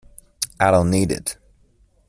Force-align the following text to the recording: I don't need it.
I 0.59 0.71
don't 0.71 0.89
need 0.89 1.11
it. 1.11 1.37